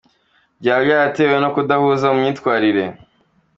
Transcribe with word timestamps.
Byaba 0.59 0.81
byaratewe 0.85 1.35
no 1.43 1.49
kudahuza 1.55 2.05
mu 2.11 2.17
myitwarire?. 2.21 2.83